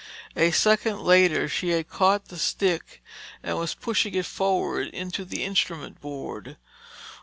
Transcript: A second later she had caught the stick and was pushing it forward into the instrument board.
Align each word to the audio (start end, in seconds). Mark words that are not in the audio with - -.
A 0.35 0.49
second 0.49 1.01
later 1.01 1.47
she 1.47 1.69
had 1.69 1.87
caught 1.87 2.29
the 2.29 2.39
stick 2.39 3.03
and 3.43 3.59
was 3.59 3.75
pushing 3.75 4.15
it 4.15 4.25
forward 4.25 4.87
into 4.87 5.23
the 5.23 5.43
instrument 5.43 6.01
board. 6.01 6.57